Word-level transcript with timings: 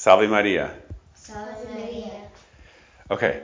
Salve 0.00 0.30
Maria. 0.30 0.72
Salve 1.12 1.68
Maria. 1.74 2.22
Okay. 3.10 3.42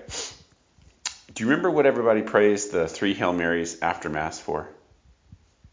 Do 1.34 1.44
you 1.44 1.50
remember 1.50 1.70
what 1.70 1.84
everybody 1.84 2.22
prays 2.22 2.68
the 2.68 2.88
three 2.88 3.12
Hail 3.12 3.34
Marys 3.34 3.82
after 3.82 4.08
Mass 4.08 4.40
for? 4.40 4.66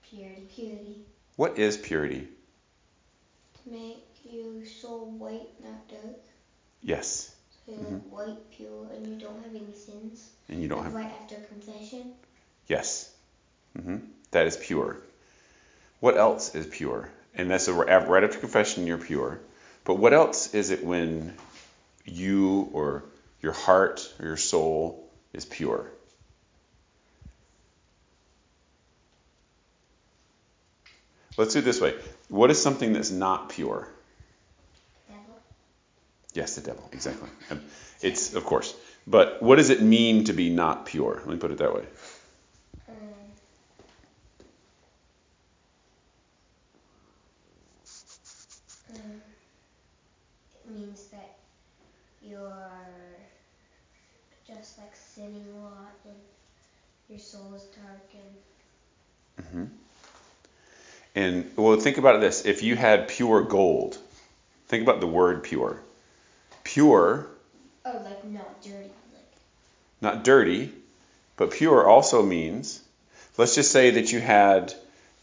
Purity. 0.09 0.46
Purity. 0.54 0.97
What 1.38 1.57
is 1.57 1.77
purity? 1.77 2.27
To 3.63 3.71
make 3.71 4.04
you 4.29 4.65
soul 4.65 5.05
white, 5.17 5.47
not 5.63 5.88
dark. 5.88 6.20
Yes. 6.82 7.34
So 7.65 7.71
you're 7.71 7.89
like 7.89 8.02
white, 8.09 8.52
pure, 8.52 8.88
and 8.93 9.07
you 9.07 9.15
don't 9.15 9.41
have 9.41 9.55
any 9.55 9.73
sins. 9.73 10.31
And 10.50 10.61
you 10.61 10.68
don't 10.68 10.79
like 10.79 10.88
have. 10.88 10.95
right 10.95 11.11
after 11.21 11.36
confession. 11.36 12.11
Yes. 12.68 13.09
Mm-hmm. 13.79 14.00
That 14.31 14.47
is 14.47 14.57
pure. 14.57 14.97
What 16.02 16.18
else 16.18 16.54
is 16.54 16.68
pure? 16.68 17.09
And 17.36 17.50
that's 17.50 17.70
a, 17.70 17.73
right 17.73 18.23
after 18.25 18.38
confession, 18.38 18.86
you're 18.86 18.97
pure. 18.97 19.39
But 19.86 19.95
what 19.95 20.13
else 20.13 20.54
is 20.54 20.70
it 20.70 20.84
when 20.84 21.34
you 22.05 22.70
or 22.73 23.03
your 23.41 23.53
heart 23.53 24.12
or 24.20 24.27
your 24.27 24.38
soul 24.38 25.09
is 25.34 25.45
pure? 25.45 25.89
Let's 31.35 31.53
do 31.53 31.59
it 31.59 31.66
this 31.66 31.81
way. 31.81 31.95
What 32.30 32.52
is 32.52 32.61
something 32.61 32.94
that's 32.94 33.09
not 33.09 33.49
pure? 33.49 33.88
Devil. 35.08 35.23
Yes, 36.34 36.55
the 36.55 36.61
devil, 36.61 36.88
exactly. 36.91 37.30
Um, 37.50 37.61
it's, 38.02 38.36
of 38.36 38.45
course. 38.45 38.73
But 39.08 39.41
what 39.41 39.55
does 39.55 39.70
it 39.70 39.81
mean 39.81 40.25
to 40.25 40.34
be 40.34 40.50
not 40.50 40.86
pure? 40.86 41.16
Let 41.16 41.27
me 41.27 41.38
put 41.38 41.52
it 41.52 41.58
that 41.58 41.73
way. 41.73 41.84
Um, 42.88 42.95
um, 48.94 49.22
it 50.66 50.72
means 50.72 51.08
that 51.11 51.38
you're 52.23 53.20
just 54.47 54.78
like 54.78 54.95
sinning 54.95 55.45
a 55.58 55.64
lot 55.64 55.95
and 56.06 56.16
your 57.09 57.20
soul 57.20 57.53
is 57.56 57.64
dark 57.64 58.09
and 58.14 59.45
hmm 59.52 59.66
And 61.16 61.52
well, 61.56 61.80
think 61.80 61.97
about 61.97 62.22
this. 62.22 62.45
If 62.45 62.64
you 62.64 62.75
had 62.75 63.08
pure 63.08 63.42
gold, 63.44 63.97
think 64.67 64.84
about 64.84 65.00
the 65.00 65.08
word 65.08 65.44
pure. 65.44 65.80
Pure, 66.64 67.28
oh 67.86 68.02
like 68.03 68.23
not 68.25 68.62
dirty 68.62 68.92
like 69.14 69.31
not 70.02 70.23
dirty, 70.23 70.72
but 71.38 71.52
pure 71.52 71.88
also 71.88 72.23
means. 72.23 72.81
Let's 73.38 73.56
just 73.56 73.72
say 73.72 73.92
that 73.92 74.12
you 74.12 74.19
had, 74.19 74.73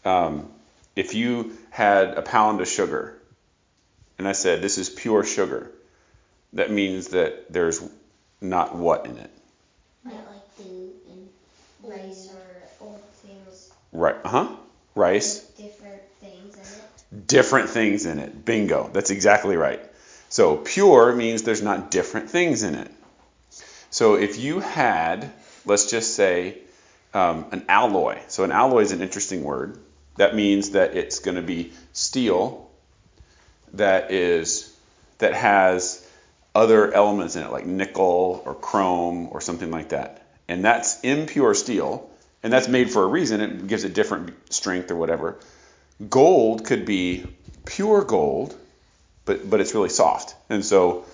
um, 0.05 0.49
if 0.95 1.13
you 1.15 1.57
had 1.71 2.09
a 2.17 2.21
pound 2.21 2.61
of 2.61 2.67
sugar, 2.67 3.17
and 4.17 4.27
I 4.27 4.33
said 4.33 4.61
this 4.61 4.77
is 4.77 4.89
pure 4.89 5.23
sugar, 5.23 5.71
that 6.53 6.71
means 6.71 7.09
that 7.09 7.51
there's 7.51 7.81
not 8.41 8.75
what 8.75 9.05
in 9.05 9.17
it. 9.17 9.31
not 10.03 10.13
like 10.15 10.51
food 10.55 10.91
and 11.09 11.29
rice 11.83 12.29
or 12.33 12.85
old 12.85 13.01
things 13.23 13.71
Right. 13.91 14.15
Uh 14.23 14.29
huh. 14.29 14.55
Rice. 14.95 15.39
different 15.57 16.01
things 16.19 16.55
in 16.55 16.61
it. 17.17 17.27
different 17.27 17.69
things 17.69 18.05
in 18.05 18.19
it. 18.19 18.45
Bingo. 18.45 18.89
That's 18.93 19.09
exactly 19.11 19.55
right. 19.55 19.81
So 20.29 20.57
pure 20.57 21.13
means 21.13 21.43
there's 21.43 21.61
not 21.61 21.91
different 21.91 22.29
things 22.29 22.63
in 22.63 22.75
it. 22.75 22.91
So 23.89 24.15
if 24.15 24.39
you 24.39 24.59
had, 24.59 25.31
let's 25.65 25.89
just 25.91 26.15
say, 26.15 26.57
um, 27.13 27.45
an 27.51 27.65
alloy. 27.67 28.19
So 28.29 28.43
an 28.45 28.51
alloy 28.51 28.81
is 28.81 28.91
an 28.93 29.01
interesting 29.01 29.43
word. 29.43 29.77
That 30.15 30.35
means 30.35 30.71
that 30.71 30.95
it's 30.95 31.19
going 31.19 31.35
to 31.35 31.41
be 31.41 31.73
steel 31.93 32.69
that 33.73 34.11
is 34.11 34.75
that 35.19 35.33
has 35.33 36.05
other 36.53 36.93
elements 36.93 37.35
in 37.35 37.43
it, 37.43 37.51
like 37.51 37.65
nickel 37.65 38.41
or 38.45 38.53
chrome 38.55 39.29
or 39.31 39.41
something 39.41 39.71
like 39.71 39.89
that. 39.89 40.21
And 40.47 40.65
that's 40.65 40.99
impure 41.01 41.53
steel, 41.53 42.09
and 42.43 42.51
that's 42.51 42.67
made 42.67 42.91
for 42.91 43.03
a 43.03 43.07
reason. 43.07 43.41
It 43.41 43.67
gives 43.67 43.83
it 43.83 43.93
different 43.93 44.53
strength 44.53 44.91
or 44.91 44.95
whatever. 44.95 45.39
Gold 46.09 46.65
could 46.65 46.85
be 46.85 47.25
pure 47.65 48.03
gold, 48.03 48.55
but 49.25 49.49
but 49.49 49.61
it's 49.61 49.73
really 49.73 49.89
soft. 49.89 50.35
And 50.49 50.65
so 50.65 51.05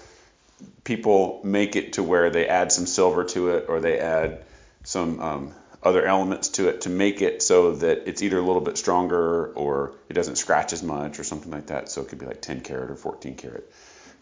people 0.84 1.42
make 1.44 1.76
it 1.76 1.94
to 1.94 2.04
where 2.04 2.30
they 2.30 2.48
add 2.48 2.72
some 2.72 2.86
silver 2.86 3.26
to 3.26 3.50
it 3.50 3.66
or 3.68 3.80
they 3.80 4.00
add 4.00 4.44
some 4.84 5.20
um, 5.20 5.54
other 5.84 6.06
elements 6.06 6.50
to 6.50 6.70
it 6.70 6.82
to 6.82 6.90
make 6.90 7.22
it 7.22 7.44
so 7.44 7.74
that 7.76 8.08
it's 8.08 8.24
either 8.24 8.38
a 8.38 8.42
little 8.42 8.62
bit 8.62 8.78
stronger 8.78 9.48
or 9.54 9.94
it 10.10 10.14
doesn't 10.14 10.38
scratch 10.38 10.74
as 10.74 10.82
much 10.82 11.20
or 11.20 11.24
something 11.24 11.52
like 11.52 11.68
that. 11.68 11.90
So 11.90 12.02
it 12.02 12.08
could 12.08 12.20
be 12.20 12.26
like 12.26 12.42
10 12.42 12.62
karat 12.62 12.90
or 12.90 12.96
14 12.96 13.36
karat. 13.36 13.72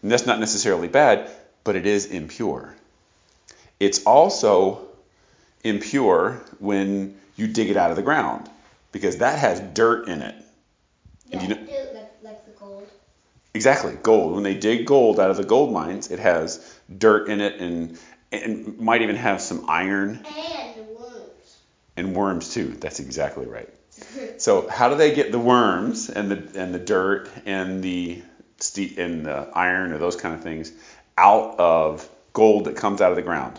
And 0.02 0.10
that's 0.10 0.26
not 0.26 0.38
necessarily 0.40 0.88
bad, 0.88 1.30
but 1.64 1.76
it 1.76 1.86
is 1.86 2.06
impure. 2.06 2.74
It's 3.80 4.04
also 4.04 4.86
impure 5.64 6.42
when 6.58 7.16
you 7.36 7.46
dig 7.48 7.70
it 7.70 7.76
out 7.76 7.90
of 7.90 7.96
the 7.96 8.02
ground 8.02 8.48
because 8.92 9.18
that 9.18 9.38
has 9.38 9.60
dirt 9.60 10.08
in 10.08 10.22
it. 10.22 10.34
And 11.32 11.42
you 11.42 11.48
know, 11.48 11.56
like 11.94 12.12
like 12.22 12.44
the 12.46 12.52
gold. 12.52 12.88
Exactly, 13.54 13.94
gold. 14.02 14.34
When 14.34 14.42
they 14.44 14.54
dig 14.54 14.86
gold 14.86 15.18
out 15.18 15.30
of 15.30 15.36
the 15.36 15.44
gold 15.44 15.72
mines, 15.72 16.10
it 16.10 16.18
has 16.20 16.78
dirt 16.96 17.28
in 17.28 17.40
it 17.40 17.60
and 17.60 17.98
and 18.32 18.78
might 18.78 19.02
even 19.02 19.16
have 19.16 19.40
some 19.40 19.64
iron 19.68 20.20
And 20.76 20.86
worms. 20.88 21.56
and 21.96 22.14
worms 22.16 22.54
too. 22.54 22.68
That's 22.80 23.00
exactly 23.00 23.46
right. 23.46 23.68
So 24.38 24.68
how 24.68 24.88
do 24.90 24.96
they 24.96 25.14
get 25.14 25.32
the 25.32 25.38
worms 25.38 26.10
and 26.10 26.30
the 26.30 26.60
and 26.60 26.74
the 26.74 26.78
dirt 26.78 27.28
and 27.46 27.82
the 27.82 28.22
ste- 28.58 28.98
and 28.98 29.26
the 29.26 29.36
uh, 29.36 29.50
iron 29.54 29.92
or 29.92 29.98
those 29.98 30.16
kind 30.16 30.34
of 30.34 30.42
things 30.42 30.72
out 31.16 31.58
of 31.58 32.08
gold 32.32 32.66
that 32.66 32.76
comes 32.76 33.00
out 33.00 33.10
of 33.10 33.16
the 33.16 33.22
ground? 33.22 33.58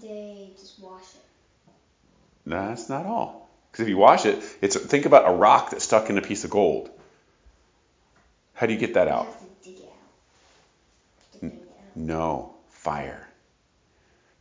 They 0.00 0.50
just 0.60 0.78
wash 0.80 1.02
it. 1.14 1.20
That's 2.46 2.88
not 2.88 3.06
all. 3.06 3.48
Because 3.70 3.84
if 3.84 3.88
you 3.88 3.96
wash 3.96 4.26
it, 4.26 4.42
it's 4.60 4.76
think 4.76 5.06
about 5.06 5.28
a 5.28 5.32
rock 5.32 5.70
that's 5.70 5.84
stuck 5.84 6.10
in 6.10 6.18
a 6.18 6.22
piece 6.22 6.44
of 6.44 6.50
gold. 6.50 6.90
How 8.54 8.66
do 8.66 8.72
you 8.72 8.78
get 8.78 8.94
that 8.94 9.06
You 9.06 9.12
out? 9.14 9.26
have 9.26 9.38
to 9.38 9.46
dig 9.64 9.78
it 9.80 9.84
out. 9.84 11.32
To 11.32 11.38
dig 11.40 11.52
it 11.52 11.68
out. 11.78 11.96
No, 11.96 12.54
fire. 12.70 13.26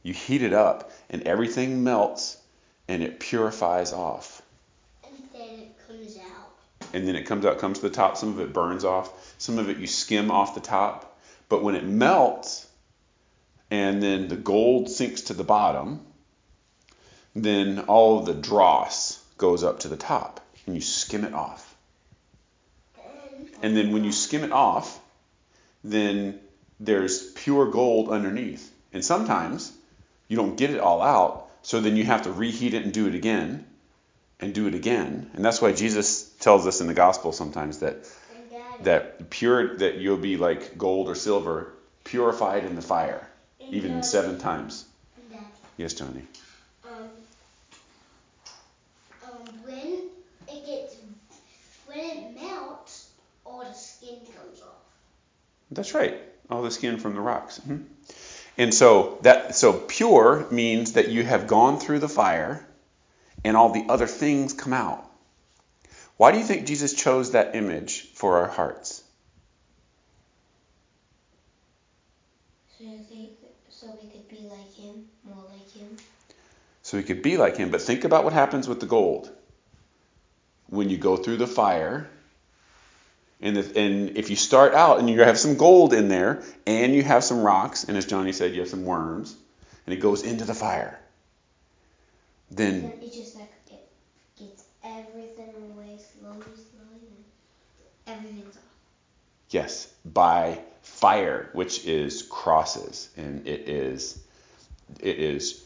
You 0.03 0.13
heat 0.13 0.41
it 0.41 0.53
up 0.53 0.91
and 1.09 1.23
everything 1.23 1.83
melts 1.83 2.37
and 2.87 3.03
it 3.03 3.19
purifies 3.19 3.93
off. 3.93 4.41
And 5.03 5.13
then 5.33 5.59
it 5.59 5.75
comes 5.87 6.17
out. 6.17 6.26
And 6.93 7.07
then 7.07 7.15
it 7.15 7.25
comes 7.25 7.45
out, 7.45 7.59
comes 7.59 7.79
to 7.79 7.87
the 7.87 7.93
top. 7.93 8.17
Some 8.17 8.29
of 8.29 8.39
it 8.39 8.53
burns 8.53 8.85
off. 8.85 9.35
Some 9.37 9.59
of 9.59 9.69
it 9.69 9.77
you 9.77 9.87
skim 9.87 10.31
off 10.31 10.55
the 10.55 10.61
top. 10.61 11.19
But 11.49 11.63
when 11.63 11.75
it 11.75 11.83
melts 11.85 12.67
and 13.69 14.01
then 14.01 14.27
the 14.27 14.35
gold 14.35 14.89
sinks 14.89 15.21
to 15.23 15.33
the 15.33 15.43
bottom, 15.43 16.05
then 17.35 17.79
all 17.87 18.21
the 18.21 18.33
dross 18.33 19.23
goes 19.37 19.63
up 19.63 19.81
to 19.81 19.87
the 19.87 19.97
top 19.97 20.39
and 20.65 20.75
you 20.75 20.81
skim 20.81 21.23
it 21.23 21.33
off. 21.33 21.75
And 23.61 23.75
then 23.75 23.91
when 23.91 24.03
you 24.03 24.11
skim 24.11 24.43
it 24.43 24.51
off, 24.51 24.99
then 25.83 26.39
there's 26.79 27.31
pure 27.31 27.69
gold 27.71 28.09
underneath. 28.09 28.71
And 28.93 29.03
sometimes 29.03 29.75
you 30.27 30.37
don't 30.37 30.57
get 30.57 30.69
it 30.69 30.79
all 30.79 31.01
out, 31.01 31.49
so 31.61 31.81
then 31.81 31.95
you 31.95 32.03
have 32.03 32.23
to 32.23 32.31
reheat 32.31 32.73
it 32.73 32.83
and 32.83 32.93
do 32.93 33.07
it 33.07 33.15
again 33.15 33.65
and 34.39 34.53
do 34.53 34.67
it 34.67 34.75
again. 34.75 35.29
And 35.33 35.43
that's 35.43 35.61
why 35.61 35.71
Jesus 35.71 36.29
tells 36.39 36.67
us 36.67 36.81
in 36.81 36.87
the 36.87 36.93
gospel 36.93 37.31
sometimes 37.31 37.79
that 37.79 37.97
that 38.81 39.29
pure 39.31 39.77
that 39.77 39.95
you'll 39.97 40.17
be 40.17 40.37
like 40.37 40.77
gold 40.77 41.09
or 41.09 41.15
silver 41.15 41.73
purified 42.03 42.63
in 42.63 42.75
the 42.75 42.81
fire 42.81 43.27
even 43.71 44.03
seven 44.03 44.37
times. 44.37 44.85
Yes, 45.77 45.93
Tony. 45.93 46.21
Um, 46.85 47.09
um, 49.23 49.47
when 49.65 50.09
it 50.47 50.65
gets, 50.65 50.95
when 51.85 51.99
it 51.99 52.35
melts, 52.35 53.09
all 53.45 53.63
the 53.67 53.73
skin 53.73 54.17
comes 54.35 54.61
off. 54.61 54.67
That's 55.71 55.93
right. 55.93 56.17
All 56.49 56.61
the 56.61 56.71
skin 56.71 56.97
from 56.97 57.13
the 57.13 57.21
rocks. 57.21 57.59
Mhm. 57.67 57.83
And 58.57 58.73
so 58.73 59.17
that 59.21 59.55
so 59.55 59.73
pure 59.73 60.47
means 60.49 60.93
that 60.93 61.09
you 61.09 61.23
have 61.23 61.47
gone 61.47 61.79
through 61.79 61.99
the 61.99 62.09
fire 62.09 62.65
and 63.47 63.57
all 63.57 63.69
the 63.69 63.85
other 63.89 64.07
things 64.07 64.53
come 64.53 64.73
out. 64.73 65.03
Why 66.17 66.31
do 66.31 66.37
you 66.37 66.43
think 66.43 66.67
Jesus 66.67 66.93
chose 66.93 67.31
that 67.31 67.55
image 67.55 68.11
for 68.13 68.37
our 68.37 68.47
hearts? 68.47 69.03
So 73.69 73.95
we 74.01 74.09
could 74.09 74.27
be 74.27 74.47
like 74.49 74.73
him, 74.73 75.05
more 75.23 75.43
like 75.51 75.71
him. 75.71 75.97
So 76.81 76.97
we 76.97 77.03
could 77.03 77.21
be 77.21 77.37
like 77.37 77.57
him. 77.57 77.69
But 77.69 77.81
think 77.81 78.05
about 78.05 78.23
what 78.23 78.33
happens 78.33 78.67
with 78.67 78.79
the 78.79 78.87
gold. 78.87 79.31
When 80.67 80.89
you 80.89 80.97
go 80.97 81.15
through 81.15 81.37
the 81.37 81.47
fire, 81.47 82.09
and, 83.39 83.55
the, 83.55 83.79
and 83.79 84.17
if 84.17 84.31
you 84.31 84.35
start 84.35 84.73
out 84.73 84.97
and 84.97 85.07
you 85.07 85.21
have 85.21 85.37
some 85.37 85.57
gold 85.57 85.93
in 85.93 86.07
there, 86.07 86.41
and 86.65 86.95
you 86.95 87.03
have 87.03 87.23
some 87.23 87.43
rocks, 87.43 87.83
and 87.83 87.95
as 87.95 88.07
Johnny 88.07 88.31
said, 88.31 88.53
you 88.53 88.61
have 88.61 88.69
some 88.69 88.83
worms, 88.83 89.35
and 89.85 89.93
it 89.93 89.97
goes 89.97 90.23
into 90.23 90.43
the 90.43 90.55
fire, 90.55 90.99
then 92.49 92.81
Then 92.81 92.91
it 93.01 93.13
just 93.13 93.35
like 93.35 93.51
it 93.69 93.89
gets 94.37 94.63
everything 94.83 95.53
away 95.71 95.97
slowly, 95.97 96.41
slowly, 96.41 97.07
and 98.05 98.17
everything's 98.17 98.55
off. 98.55 98.63
Yes, 99.49 99.93
by 100.05 100.59
fire, 100.81 101.49
which 101.53 101.85
is 101.85 102.23
crosses, 102.23 103.09
and 103.17 103.47
it 103.47 103.67
is 103.67 104.19
it 105.01 105.19
is 105.19 105.63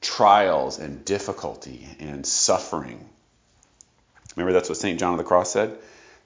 trials 0.00 0.78
and 0.78 1.04
difficulty 1.04 1.86
and 1.98 2.24
suffering. 2.26 3.08
Remember 4.36 4.52
that's 4.52 4.68
what 4.68 4.78
St. 4.78 4.98
John 4.98 5.12
of 5.12 5.18
the 5.18 5.24
Cross 5.24 5.52
said? 5.52 5.78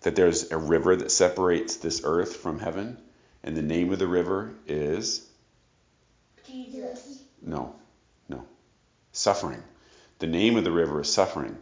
That 0.03 0.17
there's 0.17 0.51
a 0.51 0.59
river 0.59 0.97
that 0.97 1.11
separates 1.11 1.77
this 1.77 2.03
earth 2.05 2.37
from 2.37 2.59
heaven, 2.59 2.99
and 3.43 3.57
the 3.57 3.63
name 3.63 3.93
of 3.93 3.99
the 3.99 4.07
river 4.07 4.55
is 4.67 5.27
Jesus. 6.47 7.23
no, 7.41 7.75
no. 8.29 8.45
Suffering. 9.13 9.63
The 10.23 10.29
name 10.29 10.57
of 10.57 10.63
the 10.63 10.71
river 10.71 11.01
is 11.01 11.13
suffering. 11.13 11.57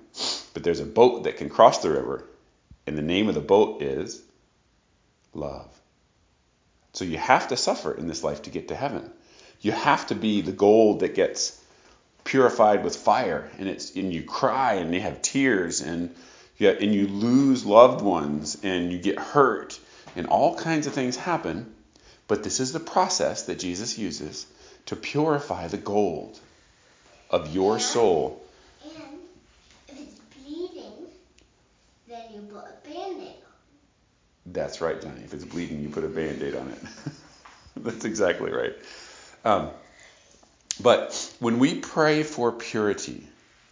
But 0.52 0.64
there's 0.64 0.80
a 0.80 0.84
boat 0.84 1.24
that 1.24 1.38
can 1.38 1.48
cross 1.48 1.78
the 1.78 1.88
river, 1.88 2.28
and 2.86 2.94
the 2.94 3.00
name 3.00 3.30
of 3.30 3.34
the 3.34 3.40
boat 3.40 3.80
is 3.80 4.22
love. 5.32 5.66
So 6.92 7.06
you 7.06 7.16
have 7.16 7.48
to 7.48 7.56
suffer 7.56 7.90
in 7.94 8.06
this 8.06 8.22
life 8.22 8.42
to 8.42 8.50
get 8.50 8.68
to 8.68 8.76
heaven. 8.76 9.10
You 9.62 9.72
have 9.72 10.08
to 10.08 10.14
be 10.14 10.42
the 10.42 10.52
gold 10.52 11.00
that 11.00 11.14
gets 11.14 11.58
purified 12.24 12.84
with 12.84 12.96
fire, 12.96 13.50
and 13.58 13.66
it's 13.66 13.96
and 13.96 14.12
you 14.12 14.24
cry 14.24 14.74
and 14.74 14.92
you 14.94 15.00
have 15.00 15.22
tears 15.22 15.80
and 15.80 16.14
you, 16.58 16.68
and 16.68 16.94
you 16.94 17.06
lose 17.06 17.64
loved 17.64 18.02
ones 18.02 18.58
and 18.62 18.92
you 18.92 18.98
get 18.98 19.18
hurt 19.18 19.80
and 20.14 20.26
all 20.26 20.54
kinds 20.54 20.86
of 20.86 20.92
things 20.92 21.16
happen. 21.16 21.74
But 22.28 22.44
this 22.44 22.60
is 22.60 22.74
the 22.74 22.80
process 22.80 23.44
that 23.44 23.58
Jesus 23.58 23.96
uses 23.96 24.44
to 24.84 24.96
purify 24.96 25.68
the 25.68 25.78
gold 25.78 26.38
of 27.30 27.54
your 27.54 27.78
soul. 27.78 28.44
And 28.82 29.20
if 29.88 30.00
it's 30.00 30.20
bleeding, 30.36 31.06
then 32.08 32.22
you 32.34 32.40
put 32.42 32.64
a 32.64 32.88
band-aid 32.88 33.28
on. 33.28 33.34
That's 34.52 34.80
right, 34.80 35.00
Johnny. 35.00 35.22
If 35.22 35.34
it's 35.34 35.44
bleeding, 35.44 35.80
you 35.80 35.88
put 35.88 36.04
a 36.04 36.08
band 36.08 36.42
aid 36.42 36.54
on 36.54 36.68
it. 36.68 36.78
That's 37.76 38.04
exactly 38.04 38.50
right. 38.50 38.74
Um, 39.44 39.70
but 40.80 41.34
when 41.40 41.58
we 41.58 41.76
pray 41.76 42.22
for 42.22 42.52
purity, 42.52 43.26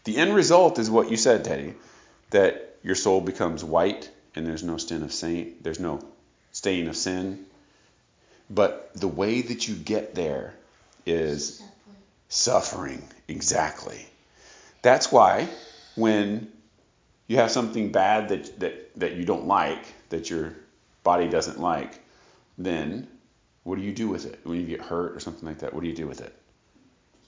the 0.05 0.17
end 0.17 0.35
result 0.35 0.79
is 0.79 0.91
what 0.91 1.11
you 1.11 1.17
said, 1.17 1.45
Teddy, 1.45 1.75
that 2.31 2.77
your 2.83 2.95
soul 2.95 3.21
becomes 3.21 3.65
white 3.65 4.11
and 4.35 4.47
there's 4.47 4.63
no 4.63 4.77
stain 4.77 5.03
of 5.03 5.13
saint, 5.13 5.63
there's 5.65 5.81
no 5.81 6.01
stain 6.53 6.89
of 6.89 6.97
sin. 6.97 7.45
But 8.49 8.93
the 8.95 9.09
way 9.09 9.43
that 9.43 9.69
you 9.69 9.75
get 9.75 10.15
there 10.15 10.55
is 11.05 11.63
suffering. 12.29 13.03
Exactly. 13.27 14.07
That's 14.83 15.11
why 15.11 15.49
when 15.97 16.51
you 17.27 17.37
have 17.37 17.51
something 17.51 17.91
bad 17.91 18.29
that, 18.31 18.61
that, 18.61 19.01
that 19.01 19.13
you 19.15 19.25
don't 19.25 19.47
like, 19.47 19.85
that 20.11 20.31
your 20.31 20.55
body 21.09 21.29
doesn't 21.29 21.59
like, 21.61 21.93
then 22.59 23.09
what 23.65 23.77
do 23.79 23.83
you 23.89 23.93
do 23.93 24.09
with 24.09 24.25
it? 24.31 24.41
When 24.45 24.61
you 24.61 24.67
get 24.67 24.81
hurt 24.81 25.17
or 25.17 25.21
something 25.21 25.47
like 25.51 25.61
that, 25.61 25.73
what 25.75 25.83
do 25.83 25.89
you 25.89 25.95
do 26.05 26.07
with 26.07 26.21
it? 26.21 26.35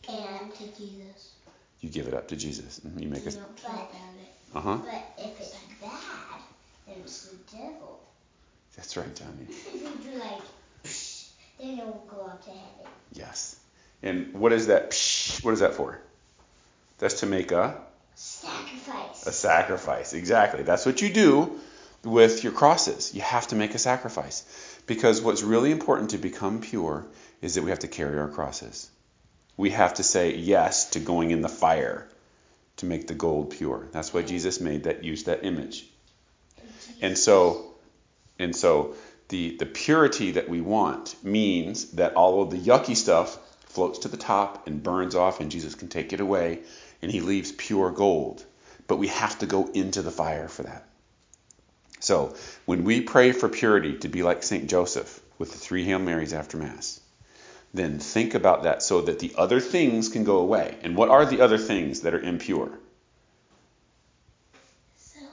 And 0.09 0.53
to 0.59 0.65
Jesus. 0.79 1.32
You 1.81 1.88
give 1.88 2.06
it 2.09 2.15
up 2.15 2.29
to 2.29 2.37
Jesus. 2.37 2.81
Mhm, 2.87 3.03
You 3.03 3.09
make 3.09 3.25
You 3.25 3.31
a 3.31 3.32
don't 3.32 3.56
care 3.56 3.75
about 3.75 4.15
it. 4.25 4.32
uh 4.59 4.61
huh. 4.61 4.77
but 4.91 5.25
if 5.27 5.41
it's 5.41 5.55
bad, 5.81 6.41
then 6.87 6.97
it's 7.05 7.19
the 7.31 7.38
devil. 7.56 8.00
That's 8.77 8.97
right, 8.99 9.15
Johnny. 9.21 9.47
If 9.49 9.75
you 9.75 10.11
do 10.11 10.19
like, 10.19 10.43
psh, 10.85 11.29
then 11.59 11.79
it 11.79 11.87
will 11.87 12.05
go 12.11 12.21
up 12.27 12.44
to 12.44 12.50
heaven. 12.50 12.93
Yes. 13.15 13.56
And 14.03 14.35
what 14.35 14.53
is 14.53 14.67
that? 14.67 14.91
Psh, 14.91 15.43
what 15.44 15.55
is 15.55 15.61
that 15.61 15.75
for? 15.75 15.99
That's 16.99 17.21
to 17.21 17.27
make 17.27 17.50
a 17.53 17.65
Sacrifice. 18.15 19.27
a 19.27 19.32
sacrifice. 19.32 20.12
Exactly. 20.12 20.62
That's 20.71 20.85
what 20.85 21.00
you 21.00 21.11
do 21.25 21.59
with 22.05 22.44
your 22.44 22.52
crosses. 22.52 23.14
You 23.14 23.20
have 23.20 23.49
to 23.49 23.56
make 23.56 23.75
a 23.75 23.79
sacrifice 23.79 24.44
because 24.87 25.20
what's 25.20 25.43
really 25.43 25.70
important 25.70 26.11
to 26.11 26.19
become 26.19 26.61
pure 26.61 27.06
is 27.43 27.55
that 27.55 27.62
we 27.62 27.70
have 27.70 27.81
to 27.81 27.88
carry 27.88 28.19
our 28.19 28.29
crosses. 28.29 28.91
We 29.56 29.70
have 29.70 29.94
to 29.94 30.02
say 30.02 30.35
yes 30.37 30.91
to 30.91 31.00
going 31.00 31.31
in 31.31 31.43
the 31.43 31.49
fire 31.49 32.08
to 32.79 32.87
make 32.87 33.06
the 33.06 33.14
gold 33.14 33.50
pure. 33.50 33.87
That's 33.93 34.14
why 34.14 34.23
Jesus 34.23 34.61
made 34.61 34.85
that 34.85 35.05
use 35.05 35.25
that 35.25 35.44
image. 35.44 35.87
And 37.02 37.17
so 37.17 37.75
and 38.38 38.56
so 38.56 38.94
the 39.29 39.56
the 39.56 39.67
purity 39.67 40.32
that 40.32 40.49
we 40.49 40.61
want 40.61 41.14
means 41.23 41.93
that 41.93 42.14
all 42.14 42.43
of 42.43 42.50
the 42.50 42.56
yucky 42.56 42.96
stuff 42.96 43.38
floats 43.67 44.00
to 44.00 44.08
the 44.08 44.17
top 44.17 44.67
and 44.67 44.82
burns 44.82 45.14
off 45.14 45.41
and 45.41 45.50
Jesus 45.50 45.75
can 45.75 45.88
take 45.88 46.12
it 46.12 46.20
away 46.20 46.61
and 47.03 47.12
he 47.12 47.20
leaves 47.20 47.53
pure 47.53 47.91
gold. 47.91 48.44
But 48.87 48.96
we 48.96 49.08
have 49.08 49.38
to 49.38 49.46
go 49.46 49.69
into 49.73 50.03
the 50.03 50.11
fire 50.11 50.49
for 50.49 50.64
that. 50.64 50.89
So, 52.00 52.35
when 52.64 52.85
we 52.85 53.02
pray 53.02 53.32
for 53.32 53.49
purity 53.49 53.99
to 53.99 54.08
be 54.08 54.23
like 54.23 54.43
St. 54.43 54.69
Joseph 54.69 55.20
with 55.38 55.52
the 55.52 55.58
three 55.58 55.85
Hail 55.85 55.99
Marys 55.99 56.32
after 56.32 56.56
Mass, 56.56 56.99
then 57.75 57.99
think 57.99 58.35
about 58.35 58.64
that 58.64 58.82
so 58.82 59.02
that 59.02 59.19
the 59.19 59.35
other 59.37 59.61
things 59.61 60.08
can 60.08 60.25
go 60.25 60.38
away. 60.38 60.76
And 60.82 60.97
what 60.97 61.11
are 61.11 61.25
the 61.26 61.43
other 61.43 61.58
things 61.58 62.00
that 62.00 62.14
are 62.14 62.20
impure? 62.20 62.70
Selfish. 64.97 65.31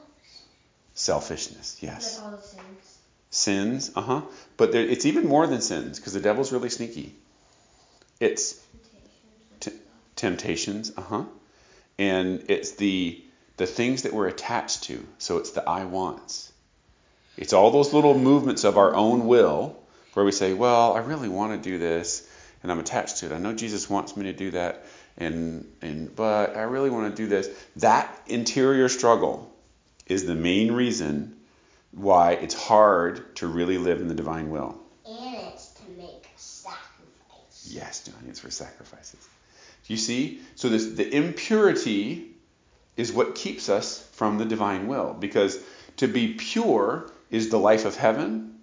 Selfishness, 0.93 1.77
yes. 1.79 2.21
Like 2.21 2.41
sins. 2.43 2.97
Sins, 3.29 3.91
uh 3.95 4.01
huh. 4.01 4.21
But 4.57 4.71
there, 4.73 4.83
it's 4.83 5.05
even 5.05 5.27
more 5.27 5.47
than 5.47 5.61
sins 5.61 5.99
because 5.99 6.13
the 6.13 6.21
devil's 6.21 6.51
really 6.51 6.69
sneaky. 6.69 7.15
It's 8.19 8.53
Temptations. 8.53 9.59
T- 9.59 9.71
temptations, 10.15 10.91
uh 10.97 11.01
huh. 11.01 11.23
And 11.97 12.43
it's 12.49 12.71
the 12.71 13.23
the 13.57 13.65
things 13.65 14.03
that 14.03 14.13
we're 14.13 14.27
attached 14.27 14.83
to. 14.83 15.05
So 15.17 15.37
it's 15.37 15.51
the 15.51 15.67
I 15.67 15.85
wants. 15.85 16.51
It's 17.37 17.53
all 17.53 17.71
those 17.71 17.93
little 17.93 18.17
movements 18.17 18.63
of 18.63 18.77
our 18.77 18.95
own 18.95 19.27
will 19.27 19.77
where 20.13 20.25
we 20.25 20.31
say, 20.31 20.53
well, 20.53 20.93
I 20.93 20.99
really 20.99 21.29
want 21.29 21.61
to 21.61 21.69
do 21.69 21.77
this 21.77 22.27
and 22.63 22.71
I'm 22.71 22.79
attached 22.79 23.17
to 23.17 23.27
it. 23.27 23.31
I 23.31 23.37
know 23.37 23.53
Jesus 23.53 23.89
wants 23.89 24.17
me 24.17 24.23
to 24.23 24.33
do 24.33 24.51
that 24.51 24.85
and 25.17 25.71
and 25.81 26.15
but 26.15 26.55
I 26.55 26.63
really 26.63 26.89
want 26.89 27.15
to 27.15 27.21
do 27.23 27.27
this. 27.27 27.49
That 27.77 28.13
interior 28.27 28.89
struggle 28.89 29.53
is 30.05 30.25
the 30.25 30.35
main 30.35 30.71
reason 30.71 31.35
why 31.91 32.33
it's 32.33 32.55
hard 32.55 33.35
to 33.37 33.47
really 33.47 33.77
live 33.77 34.01
in 34.01 34.07
the 34.07 34.15
divine 34.15 34.49
will. 34.49 34.79
And 35.05 35.35
it's 35.53 35.69
to 35.69 35.83
make 35.97 36.25
a 36.25 36.39
sacrifice. 36.39 37.69
Yes, 37.69 38.03
Johnny, 38.03 38.29
it's 38.29 38.39
for 38.39 38.51
sacrifices. 38.51 39.27
Do 39.87 39.93
you 39.93 39.97
see? 39.97 40.41
So 40.55 40.69
this 40.69 40.85
the 40.87 41.15
impurity 41.15 42.31
is 42.95 43.13
what 43.13 43.35
keeps 43.35 43.69
us 43.69 44.07
from 44.13 44.39
the 44.39 44.45
divine 44.45 44.87
will 44.87 45.13
because 45.13 45.59
to 45.97 46.07
be 46.07 46.33
pure 46.33 47.11
is 47.29 47.49
the 47.49 47.59
life 47.59 47.85
of 47.85 47.95
heaven. 47.95 48.59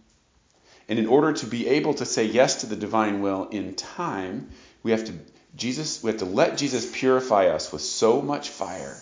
And 0.89 0.99
in 0.99 1.07
order 1.07 1.33
to 1.33 1.47
be 1.47 1.69
able 1.69 1.95
to 1.95 2.05
say 2.05 2.25
yes 2.25 2.61
to 2.61 2.67
the 2.67 2.77
divine 2.77 3.23
will 3.23 3.49
in 3.49 3.75
time, 3.75 4.51
we 4.83 4.91
have 4.91 5.05
to 5.07 5.15
Jesus 5.57 6.03
we 6.03 6.11
have 6.11 6.19
to 6.19 6.25
let 6.25 6.59
Jesus 6.59 6.91
purify 6.91 7.47
us 7.47 7.73
with 7.73 7.83
so 7.83 8.21
much 8.21 8.51
fire 8.51 8.97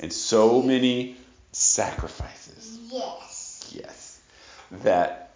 and 0.00 0.12
so 0.12 0.60
many 0.62 1.16
sacrifices. 1.52 2.78
Yes. 2.90 3.72
Yes. 3.74 4.20
That 4.82 5.30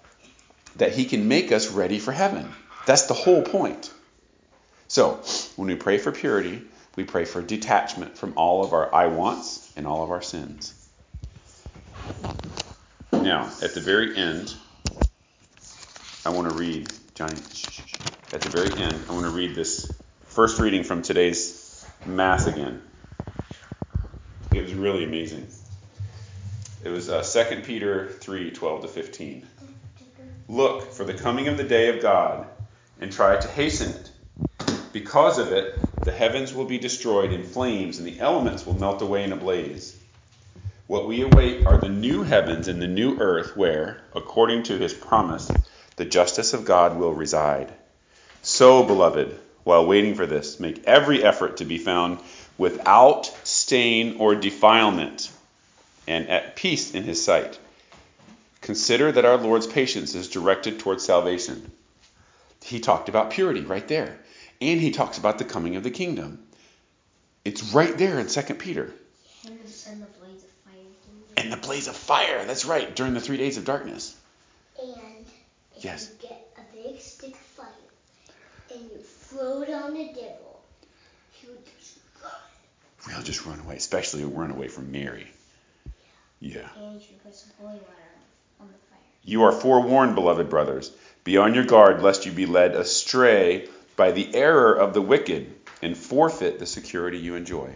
that 0.77 0.93
he 0.93 1.05
can 1.05 1.29
make 1.29 1.53
us 1.53 1.71
ready 1.71 1.99
for 1.99 2.13
heaven. 2.13 2.53
That's 2.87 3.07
the 3.07 3.15
whole 3.15 3.43
point. 3.43 3.91
So, 4.89 5.21
when 5.57 5.69
we 5.69 5.75
pray 5.75 5.99
for 5.99 6.13
purity, 6.13 6.63
we 6.95 7.05
pray 7.05 7.25
for 7.25 7.43
detachment 7.43 8.17
from 8.17 8.35
all 8.37 8.65
of 8.65 8.73
our 8.73 8.95
I 8.95 9.07
wants 9.07 9.73
and 9.77 9.87
all 9.87 10.05
of 10.05 10.11
our 10.11 10.23
sins. 10.23 10.73
Now, 13.27 13.51
at 13.61 13.75
the 13.75 13.81
very 13.81 14.17
end, 14.17 14.55
I 16.25 16.31
want 16.31 16.47
to 16.47 16.53
read, 16.53 16.89
Johnny, 17.17 17.35
at 18.33 18.41
the 18.41 18.49
very 18.49 18.81
end, 18.81 19.05
I 19.09 19.15
want 19.15 19.25
to 19.25 19.33
read 19.33 19.57
this 19.57 19.93
first 20.27 20.61
reading 20.61 20.85
from 20.85 21.03
today's 21.03 21.85
Mass 22.05 22.47
again. 22.47 22.81
It 24.53 24.63
was 24.63 24.75
really 24.75 25.03
amazing. 25.03 25.49
It 26.85 26.91
was 26.91 27.09
uh, 27.11 27.25
2 27.25 27.63
Peter 27.63 28.11
3 28.11 28.53
12 28.53 28.83
to 28.83 28.87
15. 28.87 29.45
Look 30.47 30.93
for 30.93 31.03
the 31.03 31.15
coming 31.15 31.49
of 31.49 31.57
the 31.57 31.65
day 31.65 31.89
of 31.89 32.01
God 32.01 32.47
and 33.01 33.11
try 33.11 33.37
to 33.37 33.49
hasten 33.49 33.91
it. 33.91 34.11
Because 34.93 35.41
of 35.41 35.51
it, 35.51 35.75
the 36.05 36.13
heavens 36.13 36.55
will 36.55 36.67
be 36.67 36.79
destroyed 36.79 37.33
in 37.33 37.43
flames 37.43 37.99
and 37.99 38.07
the 38.07 38.21
elements 38.21 38.65
will 38.65 38.79
melt 38.79 39.03
away 39.03 39.25
in 39.25 39.33
a 39.33 39.37
blaze. 39.37 40.01
What 40.87 41.09
we 41.09 41.23
await 41.23 41.67
are 41.67 41.79
the 41.79 41.89
new 41.89 42.23
heavens 42.23 42.69
and 42.69 42.81
the 42.81 42.87
new 42.87 43.19
earth 43.19 43.57
where, 43.57 44.03
according 44.15 44.63
to 44.65 44.79
his 44.79 44.95
promise, 44.95 45.51
the 45.97 46.05
justice 46.05 46.55
of 46.55 46.65
God 46.65 46.97
will 46.97 47.13
reside. 47.13 47.73
So, 48.43 48.85
beloved, 48.85 49.37
while 49.65 49.85
waiting 49.85 50.15
for 50.15 50.27
this, 50.27 50.61
make 50.61 50.85
every 50.85 51.25
effort 51.25 51.57
to 51.57 51.65
be 51.65 51.79
found 51.79 52.21
without 52.57 53.27
stain 53.43 54.19
or 54.19 54.37
defilement 54.37 55.29
and 56.07 56.29
at 56.29 56.55
peace 56.55 56.95
in 56.95 57.03
his 57.03 57.25
sight. 57.25 57.59
Consider 58.61 59.11
that 59.11 59.25
our 59.25 59.39
Lord's 59.39 59.67
patience 59.67 60.15
is 60.15 60.29
directed 60.29 60.79
towards 60.79 61.05
salvation. 61.05 61.73
He 62.63 62.79
talked 62.79 63.09
about 63.09 63.33
purity 63.33 63.63
right 63.63 63.89
there. 63.89 64.21
And 64.61 64.81
he 64.81 64.93
talks 64.93 65.19
about 65.19 65.39
the 65.39 65.45
coming 65.45 65.75
of 65.75 65.83
the 65.83 65.91
kingdom. 65.91 66.47
It's 67.45 67.75
right 67.75 67.99
there 67.99 68.21
in 68.21 68.29
2 68.29 68.55
Peter. 68.55 68.95
And 71.53 71.63
the, 71.63 71.67
blaze 71.67 71.89
of 71.89 71.97
fire. 71.97 72.25
And 72.25 72.33
the 72.33 72.37
blaze 72.37 72.37
of 72.37 72.41
fire, 72.41 72.45
that's 72.47 72.65
right, 72.65 72.97
during 72.97 73.15
the 73.15 73.21
three 73.21 73.37
days 73.37 73.57
of 73.57 73.65
darkness. 73.65 74.15
And 74.81 75.27
if 75.77 75.85
Yes. 75.85 76.11
you 76.23 76.29
get 76.29 76.49
a 76.59 76.77
big 76.77 77.01
stick 77.01 77.33
of 77.33 77.37
fire 77.39 77.67
and 78.75 78.83
you 78.91 78.99
throw 78.99 79.63
it 79.63 79.71
on 79.71 79.95
the 79.95 80.07
devil, 80.07 80.61
he 81.33 81.49
would 81.49 81.65
just 81.79 81.99
run. 82.23 82.33
We'll 83.09 83.23
just 83.23 83.45
run 83.47 83.61
away, 83.61 83.77
especially 83.77 84.25
we 84.25 84.33
run 84.33 84.51
away 84.51 84.69
from 84.69 84.91
Mary. 84.93 85.27
Yeah. 86.41 86.69
And 86.77 86.95
you 86.95 87.01
should 87.07 87.23
put 87.23 87.35
some 87.35 87.51
holy 87.61 87.75
water 87.79 88.11
on 88.61 88.67
the 88.69 88.75
fire. 88.91 88.99
You 89.25 89.45
are 89.45 89.53
forewarned, 89.53 90.15
beloved 90.15 90.51
brothers. 90.51 90.91
Be 91.25 91.39
on 91.39 91.55
your 91.55 91.65
guard 91.65 92.03
lest 92.03 92.27
you 92.27 92.33
be 92.33 92.47
led 92.47 92.75
astray 92.75 93.69
by 93.97 94.13
the 94.13 94.35
error 94.35 94.75
of 94.75 94.93
the 94.95 95.03
wicked 95.03 95.53
and 95.83 95.97
forfeit 95.97 96.59
the 96.59 96.67
security 96.67 97.19
you 97.19 97.35
enjoy. 97.35 97.75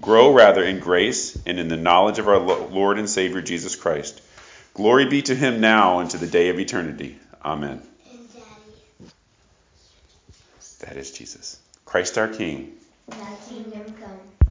Grow 0.00 0.32
rather 0.32 0.62
in 0.62 0.80
grace 0.80 1.36
and 1.46 1.58
in 1.58 1.68
the 1.68 1.76
knowledge 1.76 2.18
of 2.18 2.28
our 2.28 2.38
Lord 2.38 2.98
and 2.98 3.08
Savior 3.08 3.40
Jesus 3.40 3.74
Christ. 3.74 4.20
Glory 4.74 5.06
be 5.06 5.22
to 5.22 5.34
him 5.34 5.60
now 5.60 5.98
and 5.98 6.10
to 6.10 6.18
the 6.18 6.26
day 6.26 6.50
of 6.50 6.60
eternity. 6.60 7.18
Amen. 7.44 7.82
That 10.80 10.96
is 10.96 11.10
Jesus. 11.10 11.58
Christ 11.84 12.16
our 12.18 12.28
King. 12.28 12.74
Thy 13.08 13.34
kingdom 13.48 13.94
come. 14.00 14.38